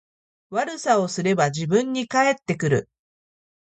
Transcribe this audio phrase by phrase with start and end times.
[0.49, 2.89] 悪さをすれば自分に返ってくる